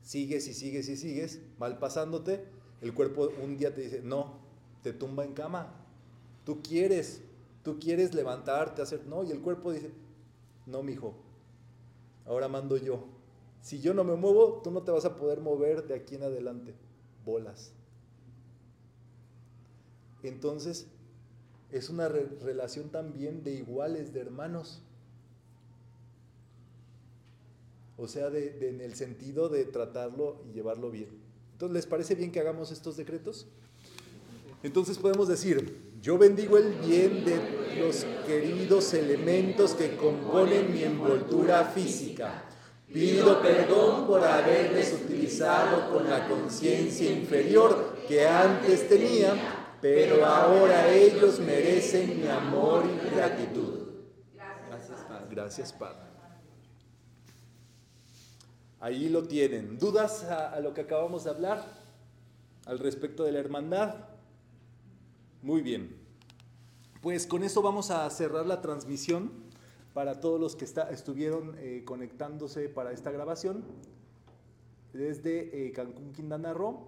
[0.08, 2.46] sigues y sigues y sigues, mal pasándote,
[2.80, 4.40] el cuerpo un día te dice, no,
[4.84, 5.74] te tumba en cama.
[6.46, 7.22] Tú quieres,
[7.64, 9.92] tú quieres levantarte, hacer, no, y el cuerpo dice,
[10.66, 11.14] no, mijo,
[12.26, 13.06] ahora mando yo.
[13.62, 16.24] Si yo no me muevo, tú no te vas a poder mover de aquí en
[16.24, 16.74] adelante.
[17.26, 17.74] Bolas.
[20.24, 20.88] Entonces,
[21.72, 24.82] es una re relación también de iguales, de hermanos.
[27.98, 31.10] O sea, de, en el sentido de tratarlo y llevarlo bien.
[31.54, 33.48] Entonces, ¿les parece bien que hagamos estos decretos?
[34.64, 41.66] Entonces podemos decir, yo bendigo el bien de los queridos elementos que componen mi envoltura
[41.66, 42.44] física.
[42.92, 49.36] Pido perdón por haberles utilizado con la conciencia inferior que antes tenía,
[49.82, 53.88] pero ahora ellos merecen mi amor y gratitud.
[54.34, 55.26] Gracias, Padre.
[55.30, 56.08] Gracias, Padre.
[58.80, 59.78] Ahí lo tienen.
[59.78, 61.66] ¿Dudas a, a, lo que acabamos de hablar?
[62.66, 63.96] Al respecto de la hermandad.
[65.48, 65.96] Muy bien.
[67.02, 69.32] Pues con eso vamos a cerrar la transmisión
[69.94, 73.64] para todos los que estuvieron eh, conectándose para esta grabación
[74.92, 76.86] desde eh, Cancún, Quintana Roo.